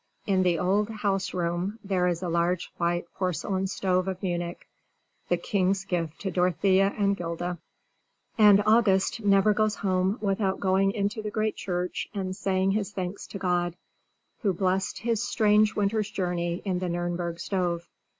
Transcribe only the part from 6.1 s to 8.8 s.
to Dorothea and 'Gilda. And